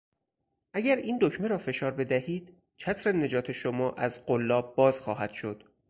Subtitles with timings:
[0.73, 5.63] اگر این دکمه را فشار بدهید چتر نجات شما از قلاب باز خواهد شد.